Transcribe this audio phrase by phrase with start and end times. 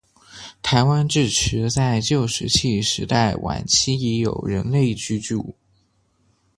[0.63, 5.55] 台湾至迟在旧石器时代晚期已有人类居住。